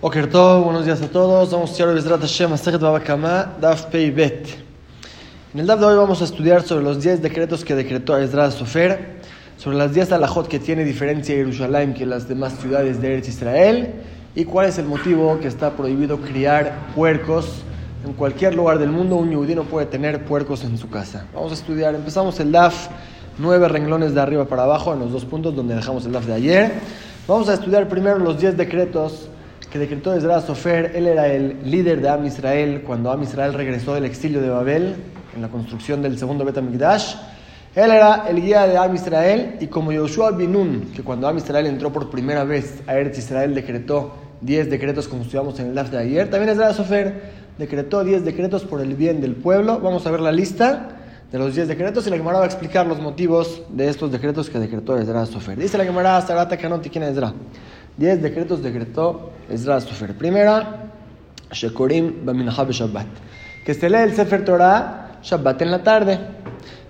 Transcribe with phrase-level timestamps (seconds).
[0.00, 1.50] Okerto, buenos días a todos.
[1.50, 4.46] Vamos a estudiar Bezrat Hashem, Masechet Babakama, Daf Pei Bet.
[5.52, 8.48] En el Daf de hoy vamos a estudiar sobre los 10 decretos que decretó Ezra
[8.52, 9.16] Sofer,
[9.56, 13.92] sobre las 10 alajot que tiene diferencia Jerusalén que las demás ciudades de Eretz Israel
[14.36, 17.64] y cuál es el motivo que está prohibido criar puercos.
[18.06, 21.26] En cualquier lugar del mundo un yudí no puede tener puercos en su casa.
[21.34, 21.96] Vamos a estudiar.
[21.96, 22.86] Empezamos el Daf,
[23.36, 26.34] nueve renglones de arriba para abajo en los dos puntos donde dejamos el Daf de
[26.34, 26.72] ayer.
[27.26, 29.28] Vamos a estudiar primero los 10 decretos
[29.70, 33.94] que decretó Ezra Sofer, él era el líder de Am Israel cuando Am Israel regresó
[33.94, 34.96] del exilio de Babel
[35.34, 37.14] en la construcción del segundo Bet HaMikdash.
[37.74, 41.66] Él era el guía de Am Israel y como Yoshua Binun, que cuando Am Israel
[41.66, 45.90] entró por primera vez a Eretz Israel decretó 10 decretos como estudiamos en el DAF
[45.90, 49.80] de ayer, también Ezra Sofer decretó 10 decretos por el bien del pueblo.
[49.80, 50.96] Vamos a ver la lista
[51.30, 54.48] de los 10 decretos y la Gemara va a explicar los motivos de estos decretos
[54.48, 55.58] que decretó Ezra Sofer.
[55.58, 57.34] Dice la Gemara, Sarata Kanoti, ¿quién es Ezra?
[57.98, 60.16] 10 decretos decretó Ezra Sofer.
[60.16, 60.92] Primera,
[61.50, 63.08] Shekorim Baminahab Shabbat.
[63.66, 66.18] Que se lee el Sefer Torah Shabbat en la tarde.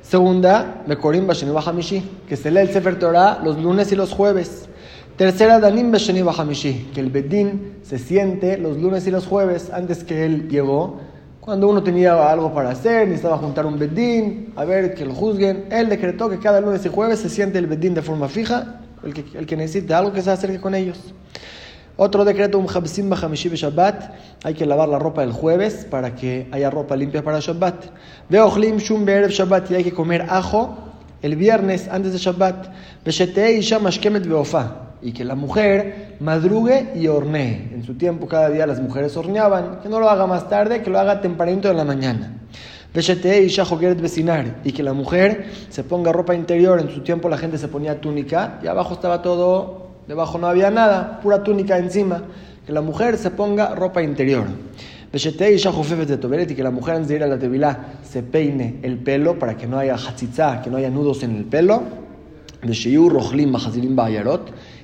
[0.03, 2.03] Segunda, Mekorim Basheni Hamishi.
[2.29, 4.69] Que se lee el Sefer Torah los lunes y los jueves.
[5.17, 6.91] Tercera, Danim Basheni Hamishi.
[6.92, 11.01] Que el Bedín se siente los lunes y los jueves antes que él llegó.
[11.41, 15.64] Cuando uno tenía algo para hacer, necesitaba juntar un bedín, a ver que lo juzguen.
[15.70, 19.15] Él decretó que cada lunes y jueves se siente el bedín de forma fija el
[19.15, 20.99] que, el que necesite algo que se acerque con ellos.
[22.01, 24.13] Otro decreto, un Habsim Bahamishi Shabbat,
[24.45, 27.87] hay que lavar la ropa el jueves para que haya ropa limpia para Shabbat.
[28.29, 30.79] Veochlim Shum Be'erev Shabbat, y hay que comer ajo
[31.23, 32.69] el viernes antes de Shabbat.
[33.05, 37.71] Beshetei Isha Mashkemet Beofa, y que la mujer madrugue y hornee.
[37.75, 40.91] En su tiempo cada día las mujeres horneaban, que no lo haga más tarde, que
[40.91, 42.39] lo haga tempranito en la mañana
[44.64, 46.81] y que la mujer se ponga ropa interior.
[46.81, 50.70] En su tiempo la gente se ponía túnica y abajo estaba todo, debajo no había
[50.70, 52.22] nada, pura túnica encima.
[52.67, 54.47] Que la mujer se ponga ropa interior.
[55.12, 59.56] Y que la mujer antes de ir a la tevilá se peine el pelo para
[59.56, 61.83] que no haya hatzitza, que no haya nudos en el pelo.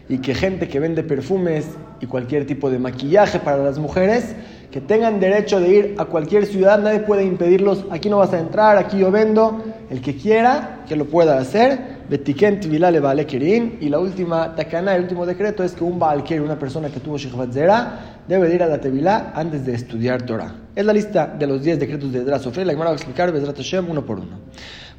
[0.09, 1.67] Y que gente que vende perfumes
[2.01, 4.35] y cualquier tipo de maquillaje para las mujeres
[4.75, 8.41] que tengan derecho de ir a cualquier ciudad, nadie puede impedirlos, aquí no vas a
[8.41, 13.89] entrar, aquí yo vendo, el que quiera que lo pueda hacer, Betiken Tvilale Kerin, y
[13.89, 17.53] la última takana, el último decreto es que un Baal una persona que tuvo Shechvat
[17.53, 20.53] Zera, debe de ir a la Tevilá antes de estudiar Torah.
[20.75, 23.31] Es la lista de los 10 decretos de Ezra Sofre, la Gemara va a explicar
[23.31, 24.41] Bezrat uno por uno.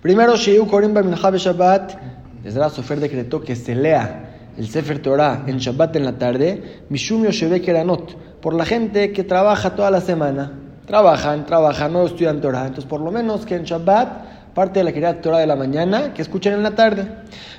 [0.01, 1.97] Primero, Sheiu Korim Mincha Shabbat,
[2.45, 7.23] Ezra Sofer decretó que se lea el Sefer Torah en Shabbat en la tarde, Mishum
[7.23, 10.59] Yosheve Keranot, por la gente que trabaja toda la semana.
[10.85, 12.61] Trabajan, trabajan, no estudian Torah.
[12.61, 16.13] Entonces, por lo menos que en Shabbat, parte de la querida Torah de la mañana,
[16.13, 17.07] que escuchen en la tarde.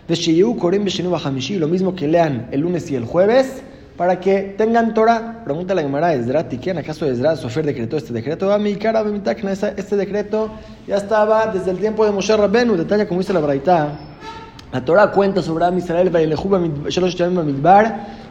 [0.09, 3.63] Lo mismo que lean el lunes y el jueves,
[3.97, 5.43] para que tengan Torah.
[5.45, 8.53] Pregunta la Gemara Ezra, ¿quién acaso Ezra Sofer decretó este decreto?
[8.53, 9.05] A mi cara,
[9.77, 10.51] este decreto
[10.87, 13.99] ya estaba desde el tiempo de Moshe Rabbenu, detalla como dice la Braita.
[14.73, 16.11] La Torah cuenta sobre Am Israel,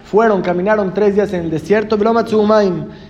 [0.05, 1.97] fueron, caminaron tres días en el desierto,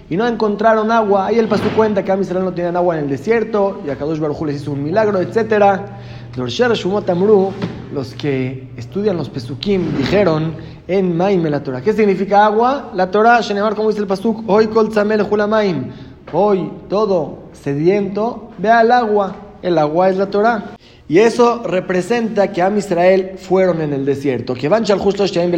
[0.09, 1.27] y no encontraron agua.
[1.27, 3.97] Ahí el pastor cuenta que a Israel no tenían agua en el desierto, y a
[3.97, 5.81] Kadosh Baruj les hizo un milagro, etc.
[7.93, 10.55] Los que estudian los pesukim dijeron
[10.87, 11.81] en Maim la Torah.
[11.81, 12.91] ¿Qué significa agua?
[12.93, 14.89] La Torah, Shenemar, como dice el pasuk, hoy kol.
[16.33, 19.35] Hoy todo sediento, ve al agua.
[19.61, 20.75] El agua es la Torah.
[21.07, 24.83] Y eso representa que Am Israel fueron en el desierto, que van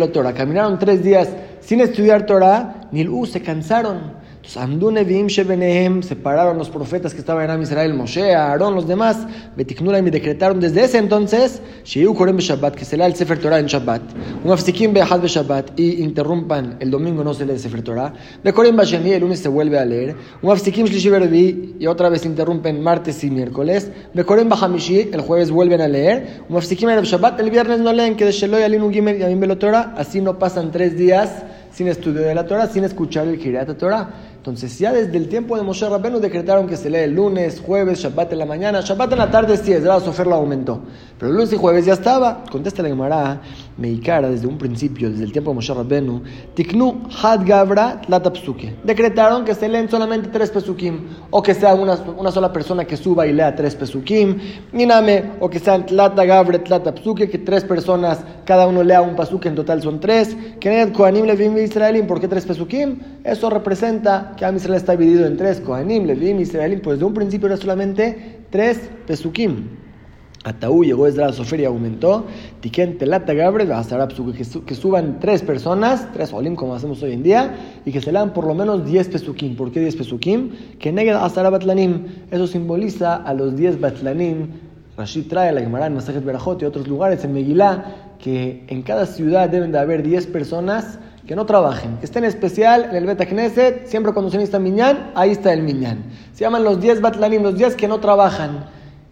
[0.10, 1.30] Torah, caminaron tres días
[1.62, 4.27] sin estudiar Torah, Nilú se cansaron.
[4.56, 9.28] Entonces, separaron los profetas que estaban en Israel, Moshe, Aarón, los demás,
[9.58, 14.02] Betiknulam y decretaron desde ese entonces, Shabbat, que se lea el Sefer Torah en Shabbat,
[14.46, 18.78] un Afsikim Behad Shabbat, y interrumpan, el domingo no se lee el Sefer Torah, Bekorem
[18.78, 23.24] Basheni, el lunes se vuelve a leer, un Afsikim Shlishi y otra vez interrumpen martes
[23.26, 27.92] y miércoles, Bekorem Bahamishi, el jueves vuelven a leer, un Afsikim Shabbat, el viernes no
[27.92, 31.44] leen, que de Sheloy Alinu Gimel y así no pasan tres días
[31.78, 34.10] sin estudio de la Torah, sin escuchar el Kiryat Torah.
[34.48, 38.00] Entonces ya desde el tiempo de Moshe Rabbeinu decretaron que se lee el lunes, jueves,
[38.00, 40.80] Shabbat en la mañana, Shabbat en la tarde sí, la Sofer lo aumentó.
[41.20, 42.46] Pero el lunes y jueves ya estaba.
[42.50, 43.42] Contesta la Gemara,
[43.78, 46.22] Meikara desde un principio, desde el tiempo de Moshe Rabbeinu,
[46.54, 48.74] Tiknu Had Gavra Latapsuke.
[48.86, 52.96] Decretaron que se leen solamente tres pesukim, o que sea una, una sola persona que
[52.96, 54.38] suba y lea tres pesukim,
[54.72, 59.48] Niname, o que sean Tlata Gavre Tlatapsuke, que tres personas, cada uno lea un pasuke,
[59.48, 60.38] en total son tres.
[60.62, 63.00] Kenet Koanim Levim Israelim, ¿por qué tres pesukim?
[63.26, 67.14] Eso representa que Am Israel está dividido en tres, Kohanim, Levim, Israelim, pues de un
[67.14, 69.68] principio era solamente tres Pesukim.
[70.44, 72.26] Ataú llegó Esdras Sofer y aumentó.
[72.62, 73.68] Tiken Telata Gabre,
[74.66, 78.32] que suban tres personas, tres olim como hacemos hoy en día, y que se lean
[78.34, 79.58] por lo menos 10 pesukim.
[79.58, 80.52] ¿Por qué 10 pesukim?
[80.80, 82.06] Que neged Asara Batlanim.
[82.32, 84.48] Eso simboliza a los 10 Batlanim.
[84.96, 89.06] Rashid trae la Gemara en Masajet Berajot y otros lugares en Megilá, que en cada
[89.06, 90.98] ciudad deben de haber 10 personas
[91.28, 95.12] que no trabajen, que estén especial en el Beta Knesset, siempre cuando se necesita Minyan,
[95.14, 96.06] ahí está el Minyan.
[96.34, 98.66] Se llaman los 10 Batlanim, los 10 que no trabajan.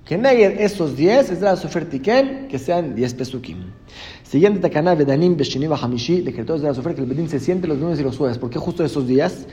[0.06, 3.72] Que neguen esos 10, es la Sofertiken, que sean 10 pesukim.
[4.26, 7.78] Siguiente takana, Vedanim Beshiniva Hamishi, decretó de la Sofer que el Bedín se siente los
[7.78, 8.40] lunes y los jueves.
[8.40, 9.46] ¿Por qué justo esos días?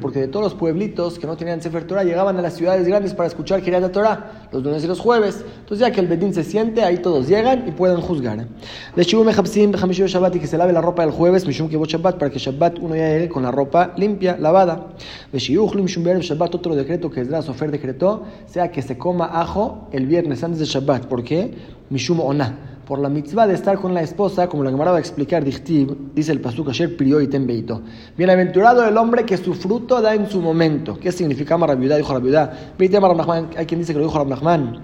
[0.00, 3.14] Porque de todos los pueblitos que no tenían Sefer Torah llegaban a las ciudades grandes
[3.14, 5.44] para escuchar Kiryat Torah los lunes y los jueves.
[5.60, 8.48] Entonces, ya que el Bedín se siente, ahí todos llegan y pueden juzgar.
[8.96, 11.88] De Shivu Mejabsim, Hamishi Shabbat y que se lave la ropa el jueves, Mishum Kibot
[11.88, 14.88] Shabbat, para que Shabbat uno ya llegue con la ropa limpia, lavada.
[15.30, 19.26] De Shivu Mishum Shabbat, otro decreto que es la Sofer decretó, sea que se coma
[19.32, 21.06] ajo el viernes antes de Shabbat.
[21.06, 21.54] ¿Por qué?
[21.88, 22.70] Mishum Ona.
[22.92, 26.30] Por la mitzvah de estar con la esposa, como la Gemara va a explicar, dice
[26.30, 27.80] el pasuk ayer prió y tembeito.
[28.18, 30.98] Bienaventurado el hombre que su fruto da en su momento.
[31.00, 31.96] ¿Qué significa Marabiudá?
[31.96, 32.52] Dijo Rabiudá.
[32.78, 34.78] Hay quien dice que lo dijo Rabnachman.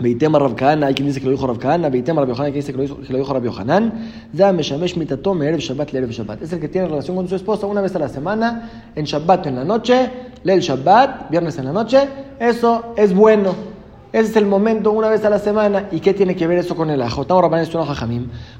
[0.00, 2.72] Beitema Rav hay quien dice que lo dijo Rav Kahana, Beitema Rav hay quien dice
[2.72, 3.92] que lo dijo, Rav Yohanan,
[4.32, 6.42] Meshamesh Mitato Me'erev Shabbat Le'erev Shabbat.
[6.42, 9.46] Es el que tiene relación con su esposa una vez a la semana, en Shabbat
[9.46, 10.10] en la noche,
[10.42, 12.08] lee el Shabbat, viernes en la noche,
[12.40, 13.75] eso es bueno.
[14.16, 15.90] Ese es el momento una vez a la semana.
[15.92, 17.26] ¿Y qué tiene que ver eso con el ajo?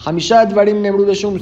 [0.04, 0.82] Hamishad Varim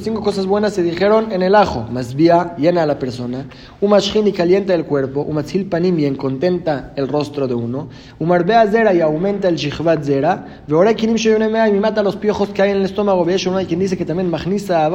[0.01, 1.85] Cinco cosas buenas se dijeron en el ajo.
[1.91, 3.45] Masbia llena a la persona.
[3.81, 5.19] Umashhin y calienta el cuerpo.
[5.19, 7.89] Umatzil panim y contenta el rostro de uno.
[8.17, 10.61] Umarbea zera y aumenta el shihvat zera.
[10.65, 13.23] Veore kinim y mata los piojos que hay en el estómago.
[13.47, 14.89] Uno hay quien dice que también magnisa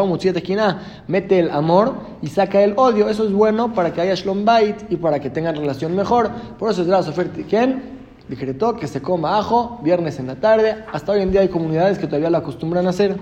[1.09, 3.11] mete el amor y saca el odio.
[3.11, 6.31] Eso es bueno para que haya shlom bait y para que tengan relación mejor.
[6.59, 7.43] Por eso es la oferta.
[7.47, 8.00] ¿Quién?
[8.31, 10.85] Decretó que se coma ajo viernes en la tarde.
[10.93, 13.19] Hasta hoy en día hay comunidades que todavía lo acostumbran a hacer.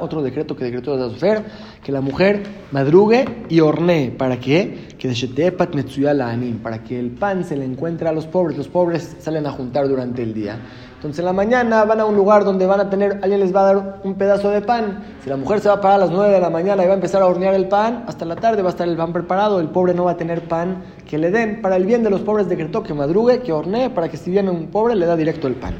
[0.00, 1.44] Otro decreto que decretó de Azufer,
[1.82, 4.10] que la mujer madrugue y hornee.
[4.10, 4.88] ¿Para qué?
[4.98, 5.08] Que
[6.58, 8.56] para que el pan se le encuentre a los pobres.
[8.56, 10.58] Los pobres salen a juntar durante el día.
[10.98, 13.60] Entonces en la mañana van a un lugar donde van a tener, alguien les va
[13.60, 15.04] a dar un pedazo de pan.
[15.22, 16.94] Si la mujer se va a parar a las 9 de la mañana y va
[16.94, 19.60] a empezar a hornear el pan, hasta la tarde va a estar el pan preparado,
[19.60, 21.62] el pobre no va a tener pan que le den.
[21.62, 24.50] Para el bien de los pobres decretó que madrugue, que hornee, para que si viene
[24.50, 25.76] un pobre le da directo el pan.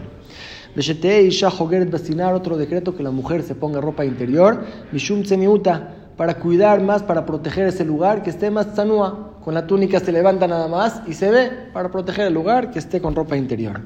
[2.37, 4.61] otro decreto que la mujer se ponga ropa interior,
[4.93, 5.25] Mishum
[6.17, 10.13] para cuidar más, para proteger ese lugar, que esté más zanúa con la túnica se
[10.13, 13.81] levanta nada más y se ve para proteger el lugar que esté con ropa interior.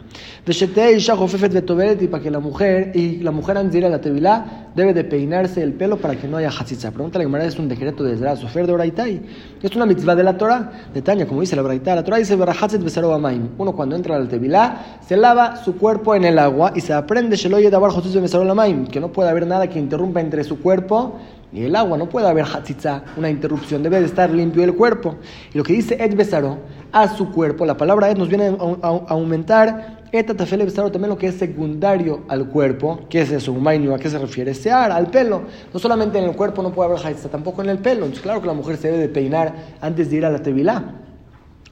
[0.44, 4.93] Y para que la mujer, y la mujer antes de ir a la tevilá, debe
[4.93, 6.91] de peinarse el pelo para que no haya hatzitza.
[6.91, 9.23] Pregunta la Gemara, es un decreto de Zera Sofer de Oraitai.
[9.62, 11.94] Es una mitzvah de la Torah, de Tania, como dice la Oraitai.
[11.94, 16.41] La Torah dice, Uno cuando entra a la tevilá, se lava su cuerpo en el
[16.41, 21.20] agua y se aprende que no puede haber nada que interrumpa entre su cuerpo
[21.52, 21.99] y el agua.
[21.99, 23.82] No puede haber hatzitza, una interrupción.
[23.82, 25.16] Debe de estar limpio el cuerpo.
[25.52, 26.58] Y lo que dice Ed Besaro,
[26.93, 30.02] a su cuerpo, la palabra Ed nos viene a, aumentar.
[30.12, 33.00] Eta tafele Besaro también lo que es secundario al cuerpo.
[33.08, 33.56] ¿Qué es eso?
[33.64, 34.52] ¿A qué se refiere?
[34.52, 35.43] Sear, al pelo.
[35.72, 38.04] No solamente en el cuerpo no puede haber hatzitza, tampoco en el pelo.
[38.04, 40.84] Entonces, claro que la mujer se debe de peinar antes de ir a la tevilá.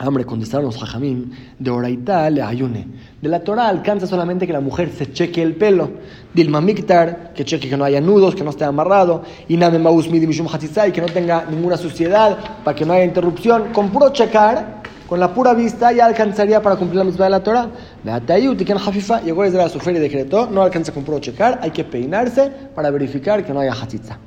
[0.02, 2.86] Hombre, contestaron los hajamim, de Oraitá le ayune.
[3.20, 5.90] De la Torah alcanza solamente que la mujer se cheque el pelo.
[6.32, 9.22] Dilma Miktar, que cheque que no haya nudos, que no esté amarrado.
[9.46, 13.74] Y Maus y que no tenga ninguna suciedad, para que no haya interrupción.
[13.74, 17.42] Con puro checar, con la pura vista, ya alcanzaría para cumplir la misma de la
[17.42, 17.68] Torah.
[19.22, 22.90] Llegó desde la sufrir y decretó, no alcanza con puro checar, hay que peinarse para
[22.90, 24.18] verificar que no haya hachitza.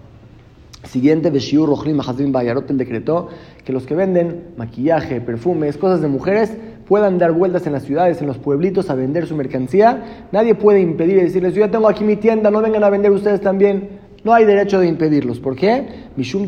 [0.83, 3.29] Siguiente, Beshiur Rochlim Mahazim Bayarot, el decretó
[3.63, 6.51] que los que venden maquillaje, perfumes, cosas de mujeres,
[6.87, 10.27] puedan dar vueltas en las ciudades, en los pueblitos a vender su mercancía.
[10.31, 13.11] Nadie puede impedir y decirles, yo ya tengo aquí mi tienda, no vengan a vender
[13.11, 14.03] ustedes también.
[14.23, 15.41] No hay derecho de impedirlos.
[15.41, 15.85] ¿Por qué?
[16.15, 16.47] Mishum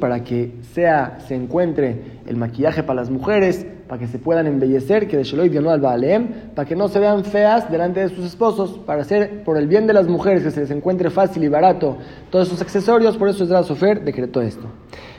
[0.00, 5.06] para que sea, se encuentre el maquillaje para las mujeres, para que se puedan embellecer,
[5.06, 5.82] que de Sheloy no al
[6.54, 9.86] para que no se vean feas delante de sus esposos, para hacer por el bien
[9.86, 11.98] de las mujeres que se les encuentre fácil y barato
[12.30, 13.18] todos esos accesorios.
[13.18, 14.66] Por eso Esdras Sofer decretó esto.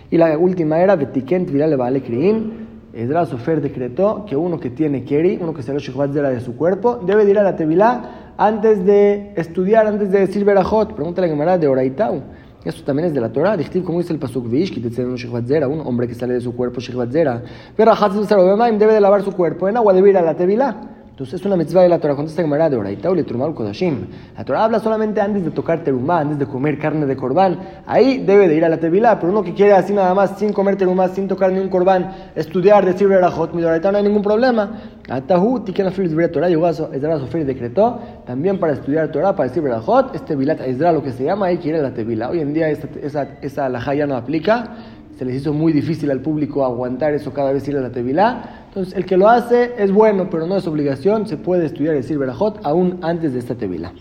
[0.10, 2.75] Y la última era Betikent Virale Baale Kriim.
[2.96, 7.02] Esdras Sofer decretó que uno que tiene Keri, uno que se lo de su cuerpo,
[7.06, 11.34] debe ir a la Tevilá antes de estudiar, antes de decir Berajot, pregúntale a la
[11.36, 12.24] Gemara de Oraitau.
[12.64, 13.58] Esto también es de la Torah.
[13.58, 14.72] Dichtiv, como dice el Pasuk Vish,
[15.06, 17.44] un Zera, un hombre que sale de su cuerpo Shechvat Zera.
[17.78, 21.05] Debe de lavar su cuerpo en agua, debe ir a la Tevilá.
[21.16, 22.14] Entonces es una mitzvah de la Torah.
[22.14, 24.08] Contesta Gemara de Oraita o Kodashim.
[24.38, 27.58] La Torah habla solamente antes de tocar terumá, antes de comer carne de corbán.
[27.86, 29.18] Ahí debe de ir a la tevilá.
[29.18, 32.32] Pero uno que quiere así nada más, sin comer terumá, sin tocar ni un corbán,
[32.36, 34.82] estudiar, decir verajot, mi Oraita no hay ningún problema.
[35.08, 39.64] Atahu, tiken afil de Torah, a Ezra Sofer decretó también para estudiar Torah, para decir
[39.64, 42.30] verajot, este vilat Ezra, lo que se llama, ahí quiere la tevilá.
[42.30, 44.76] Hoy en día esa, esa, esa ya no aplica
[45.18, 48.65] se les hizo muy difícil al público aguantar eso cada vez ir a la tevilá.
[48.76, 51.30] Entonces, el que lo hace es bueno, pero no es obligación.
[51.30, 53.94] Se puede estudiar el decir Berajot aún antes de esta tevilá.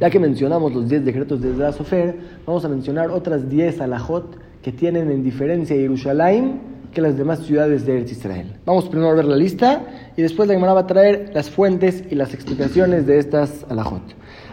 [0.00, 2.16] Ya que mencionamos los 10 decretos de Sofer,
[2.46, 6.58] vamos a mencionar otras 10 alajot que tienen en diferencia Jerusalén
[6.94, 8.56] que las demás ciudades de Eretz Israel.
[8.64, 9.82] Vamos primero a ver la lista
[10.16, 14.00] y después la Gemara va a traer las fuentes y las explicaciones de estas alajot.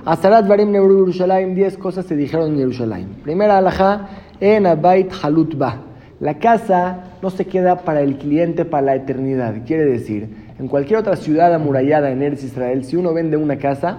[0.03, 3.07] Azarat Varim Nebru Jerusalén, 10 cosas se dijeron en Jerusalén.
[3.23, 4.09] Primera alajá
[4.41, 5.92] en Abait Halutba.
[6.23, 9.55] La casa no se queda para el cliente para la eternidad.
[9.65, 13.97] Quiere decir, en cualquier otra ciudad amurallada en Eretz Israel, si uno vende una casa,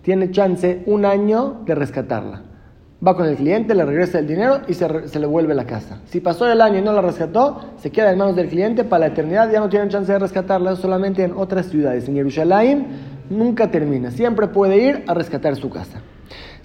[0.00, 2.44] tiene chance un año de rescatarla.
[3.06, 6.00] Va con el cliente, le regresa el dinero y se, le vuelve la casa.
[6.06, 9.00] Si pasó el año y no la rescató, se queda en manos del cliente para
[9.00, 12.08] la eternidad, ya no tienen chance de rescatarla, solamente en otras ciudades.
[12.08, 12.86] En Jerusalén
[13.28, 16.00] nunca termina, siempre puede ir a rescatar su casa.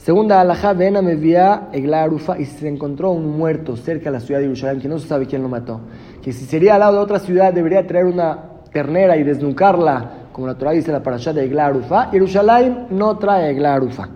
[0.02, 4.20] Segunda alajá, Vena me vía Egla Arufa y se encontró un muerto cerca de la
[4.20, 5.80] ciudad de Jerusalén que no se sabe quién lo mató.
[6.24, 10.48] Que si sería al lado de otra ciudad debería traer una ternera y desnucarla, como
[10.48, 12.10] la Torah dice la parashá de Egla Arufa.
[12.10, 14.10] Jerusalén no trae Egla Arufa.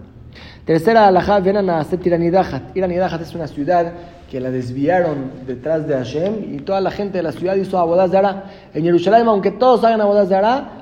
[0.65, 2.75] Tercera alajá, Vena Naaset Iranidahat.
[2.75, 3.93] Iranidahat es una ciudad
[4.31, 8.11] que la desviaron detrás de Hashem y toda la gente de la ciudad hizo abodaz
[8.73, 10.27] En Jerusalén, aunque todos hagan abodaz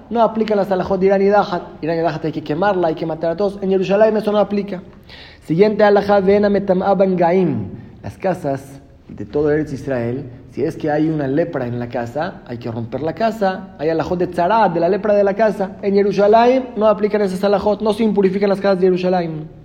[0.09, 1.63] no aplican las alajot de Irán y Dahat.
[1.83, 3.59] Irán y Dahat hay que quemarla, hay que matar a todos.
[3.61, 4.81] En Jerusalén eso no aplica.
[5.43, 6.79] Siguiente alajá, ven a metam
[7.17, 7.67] Gaim.
[8.01, 12.41] Las casas de todo Eretz Israel, si es que hay una lepra en la casa,
[12.47, 13.75] hay que romper la casa.
[13.79, 15.71] Hay alajot de tzarat, de la lepra de la casa.
[15.81, 19.62] En Jerusalén no aplican esas alajot, no se impurifican las casas de Jerusalén.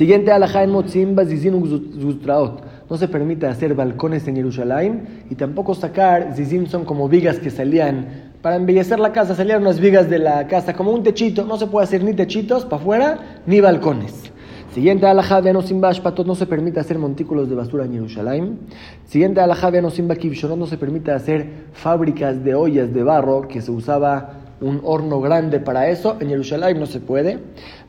[0.00, 1.62] Siguiente alajá en Motzim, Bazizin
[2.00, 7.38] Zustraot no se permite hacer balcones en Jerusalén y tampoco sacar zizim son como vigas
[7.38, 11.44] que salían para embellecer la casa, salían unas vigas de la casa como un techito,
[11.44, 14.32] no se puede hacer ni techitos para afuera ni balcones.
[14.72, 18.58] Siguiente alajá de Anosim Bashpatot, no se permite hacer montículos de basura en Jerusalén.
[19.04, 20.08] Siguiente alajá de Anosim
[20.56, 25.60] no se permite hacer fábricas de ollas de barro que se usaba un horno grande
[25.60, 26.16] para eso.
[26.20, 27.38] En Jerusalén no se puede.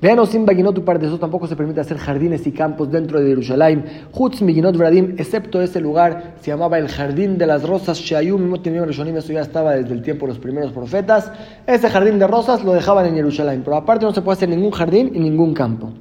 [0.01, 3.28] Vean, sin Baginot par de eso tampoco se permite hacer jardines y campos dentro de
[3.28, 3.86] Jerusalén.
[4.13, 7.98] Hutz Miginot Vradim, excepto ese lugar, se llamaba el Jardín de las Rosas.
[7.98, 11.32] Shayum, Rishonim, eso ya estaba desde el tiempo de los primeros profetas.
[11.68, 14.72] Ese jardín de rosas lo dejaban en Jerusalén, pero aparte no se puede hacer ningún
[14.72, 15.92] jardín y ningún campo.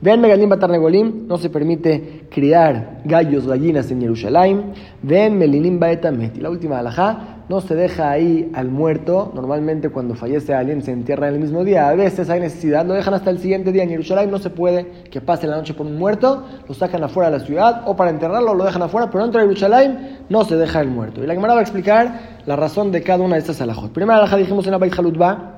[0.00, 4.72] Vean Megalim Batarnegolim, no se permite criar gallos, gallinas en Jerusalén.
[5.02, 6.36] Vean Melinim Baetamet.
[6.36, 9.32] Y la última alajá, no se deja ahí al muerto.
[9.34, 11.88] Normalmente cuando fallece alguien se entierra en el mismo día.
[11.88, 13.84] A veces hay necesidad, lo dejan hasta el siguiente día.
[13.84, 17.30] En Jerusalén no se puede que pase la noche por un muerto, lo sacan afuera
[17.30, 20.56] de la ciudad o para enterrarlo lo dejan afuera, pero dentro de Jerusalén no se
[20.56, 21.22] deja el muerto.
[21.22, 23.92] Y la Gemara va a explicar la razón de cada una de estas alajot.
[23.92, 25.55] Primera alajá dijimos en la Beit Halutba,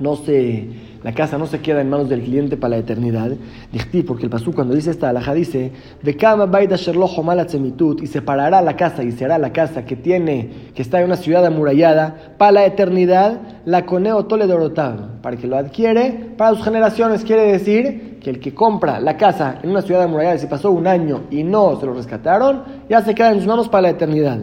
[0.00, 3.32] no se la casa no se queda en manos del cliente para la eternidad.
[4.06, 5.72] porque el pasú cuando dice esta alhaja dice,
[8.02, 11.46] y separará la casa y será la casa que tiene, que está en una ciudad
[11.46, 17.24] amurallada, para la eternidad, la coneo toledorotab, para que lo adquiere para sus generaciones.
[17.24, 20.86] Quiere decir que el que compra la casa en una ciudad amurallada, si pasó un
[20.86, 24.40] año y no se lo rescataron, ya se queda en sus manos para la eternidad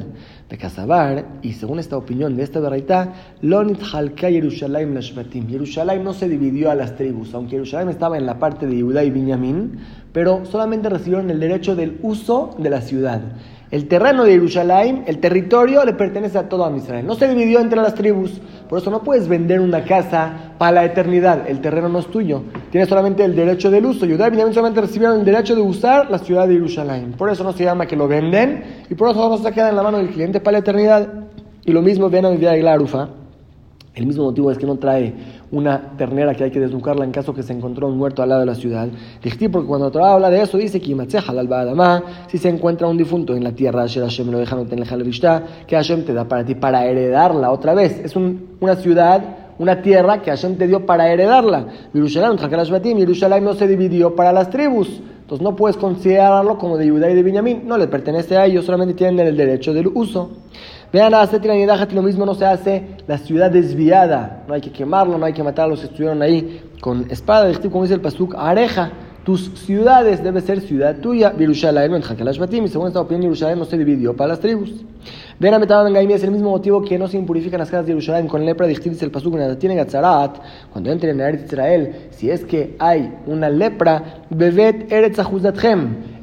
[0.50, 5.48] de Casabar, y según esta opinión de esta verdad, Lonit Halka Yerushalayim Lashvatim.
[5.48, 9.04] Yerushalayim no se dividió a las tribus, aunque Yerushalayim estaba en la parte de Judá
[9.04, 9.80] y Binyamin,
[10.14, 13.22] pero solamente recibieron el derecho del uso de la ciudad.
[13.70, 17.06] El terreno de Jerusalén, el territorio, le pertenece a todo Israel.
[17.06, 18.40] No se dividió entre las tribus.
[18.70, 21.50] Por eso no puedes vender una casa para la eternidad.
[21.50, 22.44] El terreno no es tuyo.
[22.72, 24.06] Tienes solamente el derecho del uso.
[24.06, 27.14] Judá y Benjamín solamente recibieron el derecho de usar la ciudad de Jerusalén.
[27.18, 28.64] Por eso no se llama que lo venden.
[28.90, 31.08] Y por eso no se queda en la mano del cliente para la eternidad.
[31.66, 33.10] Y lo mismo viene a mi vida de Glarufa.
[33.96, 35.14] El mismo motivo es que no trae
[35.52, 38.42] una ternera que hay que desnucarla en caso que se encontró un muerto al lado
[38.42, 38.88] de la ciudad.
[39.24, 40.96] Dijiste porque cuando Torah habla de eso dice que
[42.28, 46.26] si se encuentra un difunto en la tierra, Hashem lo dejan que Hashem te da
[46.26, 48.00] para ti para heredarla otra vez.
[48.04, 49.24] Es una ciudad,
[49.58, 51.68] una tierra que Hashem te dio para heredarla.
[51.94, 55.02] Jerusalén no se dividió para las tribus.
[55.22, 57.64] Entonces no puedes considerarlo como de Judá y de Benjamín.
[57.66, 60.30] No le pertenece a ellos, solamente tienen el derecho del uso.
[60.92, 64.44] Vean, lo mismo no se hace la ciudad desviada.
[64.48, 67.52] No hay que quemarlo, no hay que matar a los que estuvieron ahí con espada.
[67.70, 68.92] Como dice el Pasuk, areja.
[69.28, 71.34] Tus ciudades debe ser ciudad tuya.
[71.38, 74.72] Yerushalayim, en Batim, y según esta opinión, Yerushalayim no se dividió para las tribus.
[75.38, 77.92] Ven a Metaban Gaimi es el mismo motivo que no se impurifican las casas de
[77.92, 80.38] Yerushalayim con lepra, dice el pasuk en tiene Gatzarat,
[80.72, 85.20] cuando entren en Eretz Israel, si es que hay una lepra, Bevet Eretz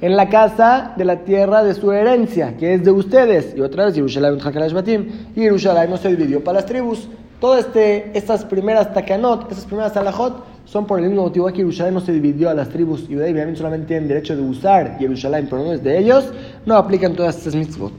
[0.01, 3.55] en la casa de la tierra de su herencia, que es de ustedes.
[3.55, 7.07] Y otra vez, Yerushalayim, y Yerushalayim no se dividió para las tribus.
[7.39, 11.95] Todas este, estas primeras takanot, estas primeras alajot, son por el mismo motivo que Jerusalén
[11.95, 15.63] no se dividió a las tribus y Judá solamente tienen derecho de usar Jerusalén, pero
[15.63, 16.33] no es de ellos,
[16.67, 17.93] no aplican todas estas mitzvot.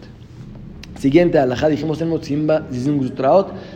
[0.97, 2.63] Siguiente alajá, dijimos en Motzimba,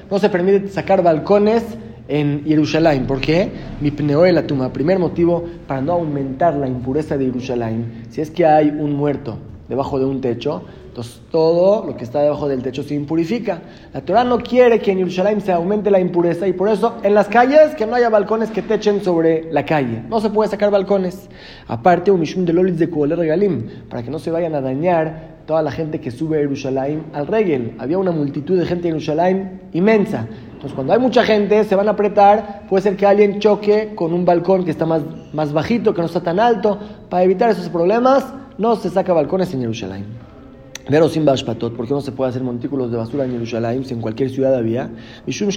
[0.09, 1.63] no se permite sacar balcones
[2.07, 3.05] en Jerusalén.
[3.05, 3.49] ¿Por qué?
[3.81, 4.73] Mi la tumba.
[4.73, 8.03] Primer motivo, para no aumentar la impureza de Jerusalén.
[8.09, 12.21] Si es que hay un muerto debajo de un techo, entonces todo lo que está
[12.21, 13.61] debajo del techo se impurifica.
[13.93, 17.13] La Torah no quiere que en Jerusalén se aumente la impureza y por eso en
[17.13, 20.01] las calles que no haya balcones que techen sobre la calle.
[20.09, 21.29] No se puede sacar balcones.
[21.67, 25.61] Aparte, un mishum de lolis de regalim, para que no se vayan a dañar toda
[25.61, 27.75] la gente que sube a Jerusalén al regel.
[27.77, 30.27] Había una multitud de gente en Jerusalén inmensa.
[30.53, 34.11] Entonces, cuando hay mucha gente, se van a apretar, puede ser que alguien choque con
[34.11, 35.03] un balcón que está más,
[35.33, 36.79] más bajito, que no está tan alto.
[37.09, 38.25] Para evitar esos problemas,
[38.57, 40.28] no se saca balcones en Jerusalén.
[40.89, 44.01] Pero sin bashpatot, porque no se puede hacer montículos de basura en Jerusalén, si en
[44.01, 44.89] cualquier ciudad había.
[45.27, 45.49] Mishum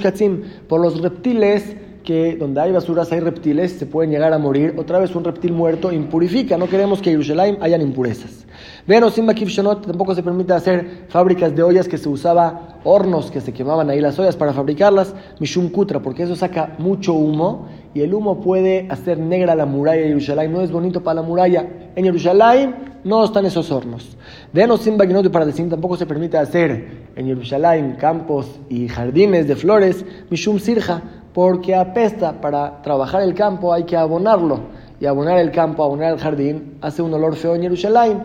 [0.69, 4.75] por los reptiles, que donde hay basuras hay reptiles, se pueden llegar a morir.
[4.77, 8.45] Otra vez un reptil muerto impurifica, no queremos que en Jerusalén hayan impurezas.
[8.87, 13.41] Pero sin Shonot tampoco se permite hacer fábricas de ollas que se usaba hornos que
[13.41, 18.01] se quemaban ahí las ollas para fabricarlas, Mishum Kutra, porque eso saca mucho humo y
[18.01, 20.53] el humo puede hacer negra la muralla de Jerusalén.
[20.53, 21.67] No es bonito para la muralla.
[21.95, 24.17] En Jerusalén no están esos hornos.
[24.53, 29.57] Venos sin y para decir tampoco se permite hacer en Jerusalén campos y jardines de
[29.57, 31.03] flores, Mishum Sirja,
[31.35, 32.41] porque apesta.
[32.41, 34.61] Para trabajar el campo hay que abonarlo.
[35.01, 38.23] Y abonar el campo, abonar el jardín, hace un olor feo en Jerusalén.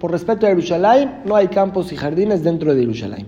[0.00, 3.26] Por respeto a Jerusalén, no hay campos y jardines dentro de Jerusalén.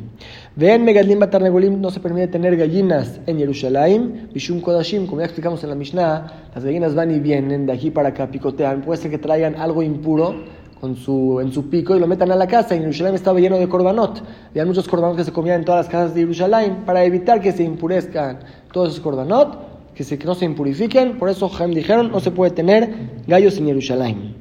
[0.59, 4.29] Ven Megadlim Batarnegolim, no se permite tener gallinas en Jerusalén.
[4.35, 7.93] Bishum Kodashim, como ya explicamos en la Mishnah, las gallinas van y vienen de aquí
[7.93, 8.81] para acá, picotean.
[8.81, 10.35] Puede ser que traigan algo impuro
[10.81, 12.75] con su, en su pico y lo metan a la casa.
[12.75, 14.21] En Jerusalén estaba lleno de corbanot.
[14.51, 17.53] Había muchos corbanot que se comían en todas las casas de Jerusalén para evitar que
[17.53, 18.41] se impurezcan
[18.73, 21.19] todos esos corbanot, que, se, que no se impurifiquen.
[21.19, 24.35] Por eso Jaim dijeron, no se puede tener gallos en Jerusalén.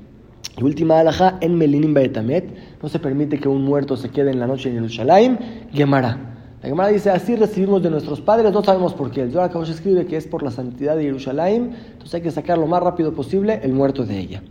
[0.57, 2.45] Y última alhaja, en Melinim Baetamet,
[2.81, 5.39] no se permite que un muerto se quede en la noche en Jerusalén,
[5.71, 6.17] Gemara.
[6.63, 9.21] La Gemara dice, así recibimos de nuestros padres, no sabemos por qué.
[9.21, 12.65] El Zohar escribe que es por la santidad de Jerusalén, entonces hay que sacar lo
[12.65, 14.41] más rápido posible el muerto de ella.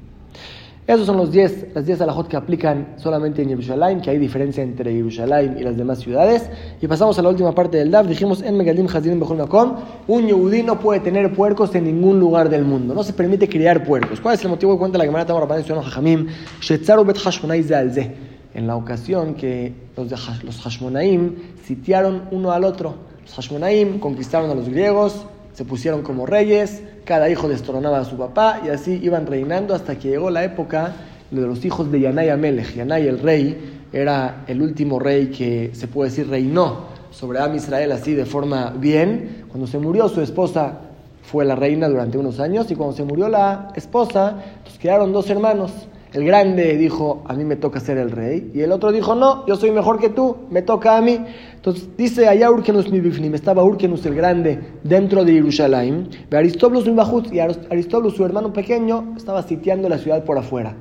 [0.86, 4.62] Esos son los 10, las 10 alajot que aplican solamente en Jerusalén, que hay diferencia
[4.62, 6.48] entre Jerusalén y las demás ciudades.
[6.80, 8.06] Y pasamos a la última parte del DAF.
[8.06, 9.74] Dijimos en Megadim Hazidim Bechol Makom,
[10.06, 12.94] un yehudí no puede tener puercos en ningún lugar del mundo.
[12.94, 14.20] No se permite criar puercos.
[14.20, 16.28] ¿Cuál es el motivo que cuenta la Gemara Tamar Rabban Jajamim?
[16.60, 18.14] Shetzaru Bet Zalze.
[18.54, 22.94] En la ocasión que los, los Hashmonaim sitiaron uno al otro.
[23.22, 28.16] Los Hashmonaim conquistaron a los griegos, se pusieron como reyes, cada hijo destronaba a su
[28.16, 30.92] papá y así iban reinando hasta que llegó la época
[31.30, 32.74] de los hijos de Yanai Amelech.
[32.74, 37.92] Yanai el rey era el último rey que se puede decir reinó sobre Am Israel
[37.92, 39.44] así de forma bien.
[39.48, 40.80] Cuando se murió su esposa
[41.22, 45.30] fue la reina durante unos años y cuando se murió la esposa, pues quedaron dos
[45.30, 45.72] hermanos.
[46.16, 48.50] El grande dijo, a mí me toca ser el rey.
[48.54, 51.22] Y el otro dijo, no, yo soy mejor que tú, me toca a mí.
[51.56, 56.08] Entonces dice allá Urkenus mi bifnim, estaba Urkenus el grande dentro de Jerusalén.
[56.32, 56.86] Aristóbulos
[57.30, 60.74] y Aristóbulos su hermano pequeño estaba sitiando la ciudad por afuera.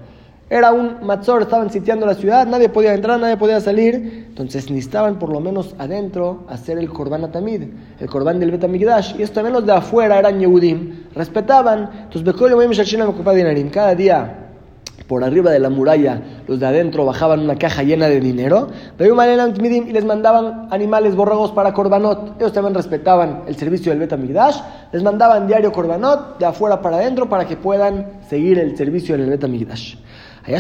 [0.50, 4.28] Era un matzor, estaban sitiando la ciudad, nadie podía entrar, nadie podía salir.
[4.30, 7.64] Entonces necesitaban por lo menos adentro hacer el Korban Atamid,
[8.00, 9.20] el Korban del Betamigdash.
[9.20, 11.90] Y esto menos de afuera eran Yehudim, respetaban.
[12.10, 12.34] Entonces,
[13.74, 14.45] cada día
[15.08, 19.92] por arriba de la muralla, los de adentro bajaban una caja llena de dinero, y
[19.92, 22.40] les mandaban animales borregos para Corbanot.
[22.40, 24.60] Ellos también respetaban el servicio del Betamigdash,
[24.92, 29.30] les mandaban diario Corbanot de afuera para adentro para que puedan seguir el servicio del
[29.30, 29.96] Betamigdash.
[30.48, 30.60] Allá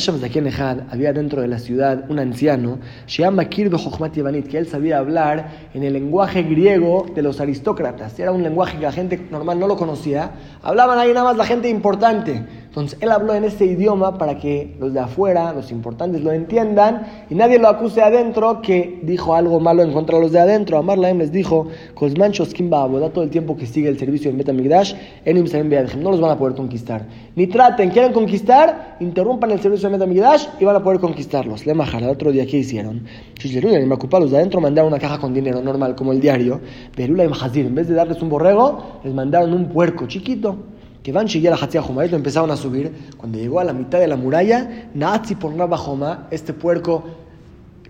[0.89, 7.05] había dentro de la ciudad un anciano, que él sabía hablar en el lenguaje griego
[7.13, 8.17] de los aristócratas.
[8.17, 10.31] Era un lenguaje que la gente normal no lo conocía.
[10.63, 12.43] Hablaban ahí nada más la gente importante.
[12.75, 17.07] Entonces él habló en ese idioma para que los de afuera, los importantes, lo entiendan
[17.29, 20.77] y nadie lo acuse adentro que dijo algo malo en contra de los de adentro.
[20.77, 24.93] Amar Laem les dijo, Cosmanchos Kimba todo el tiempo que sigue el servicio en Betamigdash,
[25.23, 27.05] en no los van a poder conquistar.
[27.38, 31.65] Ni traten, quieren conquistar, interrumpan el servicio en Betamigdash y van a poder conquistarlos.
[31.65, 33.05] Le majar, el otro día, ¿qué hicieron?
[33.41, 36.59] Los de adentro mandaron una caja con dinero normal, como el diario.
[36.93, 40.57] Pero en vez de darles un borrego, les mandaron un puerco chiquito
[41.05, 42.91] que van a la Hatzia lo empezaron a subir.
[43.15, 47.03] Cuando llegó a la mitad de la muralla, Nazi por Nabajoma, este puerco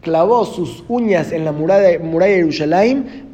[0.01, 3.29] clavó sus uñas en la muralla, muralla de Jerusalén,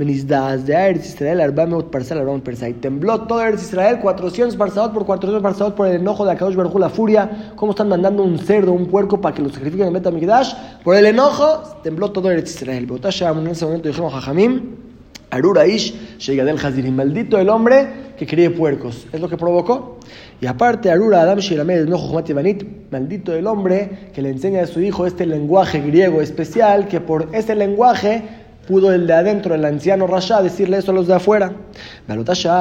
[2.69, 6.55] y tembló todo Eretz Israel, 400 parsadot por 400 parsadot por el enojo de Akadosh
[6.55, 9.93] Baruj la furia, cómo están mandando un cerdo, un puerco para que lo sacrifiquen en
[9.93, 12.87] Betamigdash, por el enojo, tembló todo Eretz Israel.
[12.87, 14.90] en ese momento dijeron Jajamim,
[15.31, 19.07] Arura Ish, del Hazirim, maldito el hombre que críe puercos.
[19.11, 19.97] Es lo que provocó.
[20.41, 21.87] Y aparte, Arura Adam Shiramed,
[22.91, 27.29] maldito el hombre que le enseña a su hijo este lenguaje griego especial, que por
[27.33, 28.23] ese lenguaje
[28.67, 31.53] pudo el de adentro, el anciano Rasha, decirle eso a los de afuera.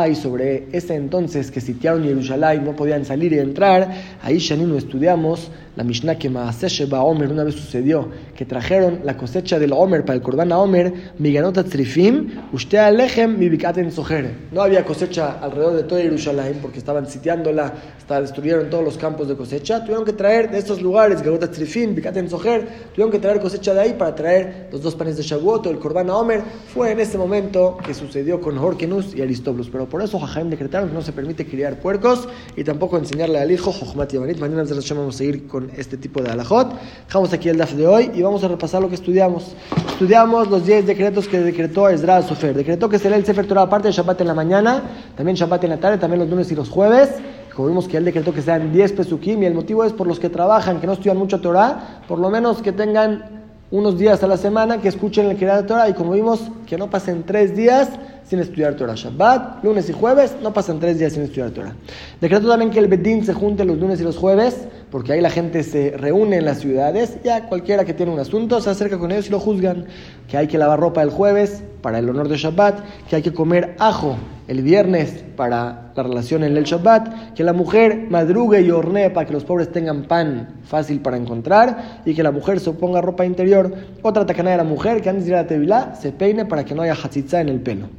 [0.09, 3.91] y sobre ese entonces que sitiaron Jerusalén, no podían salir y entrar,
[4.23, 9.59] ahí Shanino estudiamos la Mishnah que Maaseh Omer una vez sucedió, que trajeron la cosecha
[9.59, 14.49] del Omer para el Corban Omer, Miganota Trifim, usted alejem mi en.
[14.53, 19.29] No había cosecha alrededor de toda Jerusalén porque estaban sitiándola, hasta destruyeron todos los campos
[19.29, 19.83] de cosecha.
[19.85, 23.81] Tuvieron que traer de estos lugares, Ganota Trifim, en Sojer, tuvieron que traer cosecha de
[23.81, 26.43] ahí para traer los dos panes de Shavuot el Corban Omer.
[26.73, 29.69] Fue en ese momento que sucedió con Horkenus y Aristóbulos.
[29.71, 33.51] Pero por eso Jajaim decretaron que no se permite criar puercos y tampoco enseñarle al
[33.51, 36.73] hijo Jochmat Mañana vamos a seguir con este tipo de alajot.
[37.07, 39.55] Dejamos aquí el DAF de hoy y vamos a repasar lo que estudiamos.
[39.93, 42.55] Estudiamos los 10 decretos que decretó Ezra Sofer.
[42.55, 44.83] Decretó que se lee el Sefer Torah aparte de Shabbat en la mañana,
[45.17, 47.11] también Shabbat en la tarde, también los lunes y los jueves.
[47.55, 50.21] Como vimos que él decretó que sean 10 pesukim y el motivo es por los
[50.21, 53.40] que trabajan, que no estudian mucho Torah, por lo menos que tengan
[53.71, 56.91] unos días a la semana que escuchen el de Torah y como vimos que no
[56.91, 57.89] pasen tres días
[58.25, 58.95] sin estudiar Torah.
[58.95, 61.75] Shabbat, lunes y jueves, no pasan tres días sin estudiar Torah.
[62.21, 65.31] Decreto también que el Bedín se junte los lunes y los jueves porque ahí la
[65.31, 69.13] gente se reúne en las ciudades, ya cualquiera que tiene un asunto se acerca con
[69.13, 69.87] ellos y lo juzgan,
[70.29, 73.33] que hay que lavar ropa el jueves para el honor de Shabbat, que hay que
[73.33, 74.17] comer ajo
[74.51, 79.25] el viernes para la relación en el Shabbat, que la mujer madrugue y hornee para
[79.25, 83.25] que los pobres tengan pan fácil para encontrar y que la mujer se ponga ropa
[83.25, 83.73] interior.
[84.03, 86.65] Otra tacana de la mujer que antes de ir a la tevilá se peine para
[86.65, 87.91] que no haya hatzitza en el pelo.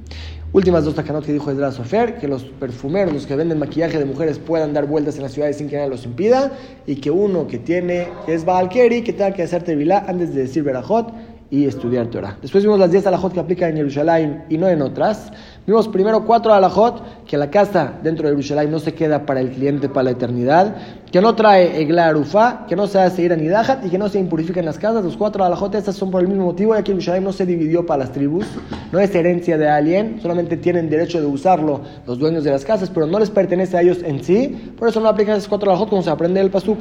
[0.52, 4.38] Últimas dos takanot que dijo Ezra Sofer, que los perfumeros, que venden maquillaje de mujeres
[4.38, 6.52] puedan dar vueltas en las ciudades sin que nadie los impida,
[6.86, 10.42] y que uno que tiene, que es Baalkeri, que tenga que hacer Tevilá antes de
[10.42, 11.14] decir Berajot
[11.52, 12.38] y estudiar Torah.
[12.42, 15.34] Después vimos las 10 alajot que aplican en Jerusalén y no en otras.
[15.68, 19.52] Vimos primero cuatro alajot, que la casa dentro de Jerusalén no se queda para el
[19.52, 20.76] cliente para la eternidad,
[21.12, 22.14] que no trae egla
[22.68, 25.04] que no se hace ir a nidahat y que no se impurifica en las casas.
[25.04, 27.86] Los cuatro alajot estas son por el mismo motivo, ya que Jerusalén no se dividió
[27.86, 28.46] para las tribus,
[28.94, 32.90] no es herencia de alguien, solamente tienen derecho de usarlo los dueños de las casas,
[32.90, 34.74] pero no les pertenece a ellos en sí.
[34.80, 36.80] Por eso no aplican esas cuatro alajot como se aprende el pasuk.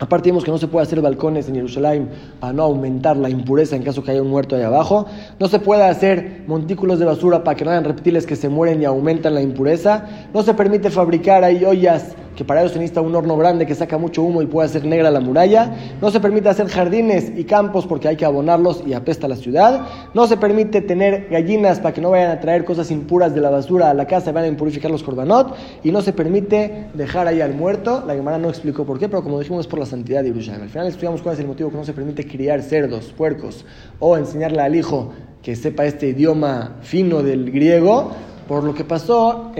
[0.00, 2.08] Aparte vimos que no se puede hacer balcones en Jerusalén
[2.40, 5.04] para no aumentar la impureza en caso que haya un muerto ahí abajo.
[5.38, 8.80] No se puede hacer montículos de basura para que no hayan reptiles que se mueren
[8.80, 10.06] y aumentan la impureza.
[10.32, 13.74] No se permite fabricar ahí ollas que para ellos se necesita un horno grande que
[13.74, 15.74] saca mucho humo y puede hacer negra la muralla.
[16.00, 19.86] No se permite hacer jardines y campos porque hay que abonarlos y apesta la ciudad.
[20.14, 23.50] No se permite tener gallinas para que no vayan a traer cosas impuras de la
[23.50, 25.54] basura a la casa y vayan a impurificar los corbanot.
[25.84, 28.02] Y no se permite dejar ahí al muerto.
[28.06, 30.62] La Gemara no explicó por qué, pero como dijimos es por la santidad de Yerushalayim.
[30.62, 33.64] Al final estudiamos cuál es el motivo que no se permite criar cerdos, puercos
[33.98, 38.12] o enseñarle al hijo que sepa este idioma fino del griego
[38.50, 39.52] por lo que pasó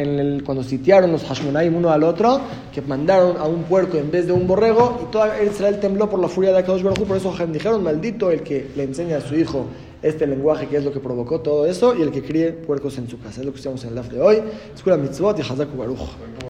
[0.45, 2.41] cuando sitiaron los Hashmonaim uno al otro,
[2.75, 6.19] que mandaron a un puerco en vez de un borrego, y todo Israel tembló por
[6.19, 9.37] la furia de Akadosh Baruj por eso dijeron, maldito el que le enseña a su
[9.37, 9.67] hijo
[10.03, 13.09] este lenguaje que es lo que provocó todo eso, y el que críe puercos en
[13.09, 13.41] su casa.
[13.43, 14.43] Es lo que estamos en el DAF de hoy.
[14.75, 16.01] Escuela Mitzvot y Hazaku Baruch.